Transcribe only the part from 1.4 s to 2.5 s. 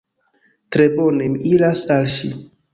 iras al ŝi.